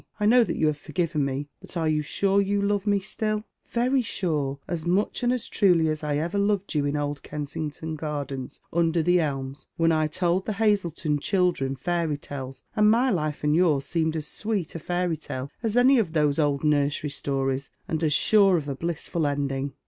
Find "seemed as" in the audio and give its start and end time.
13.85-14.25